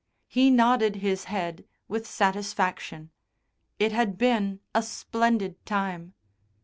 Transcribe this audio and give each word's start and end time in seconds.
He 0.27 0.49
nodded 0.49 0.95
his 0.95 1.25
head 1.25 1.63
with 1.87 2.07
satisfaction. 2.07 3.11
It 3.77 3.91
had 3.91 4.17
been 4.17 4.59
a 4.73 4.81
splendid 4.81 5.63
time. 5.63 6.15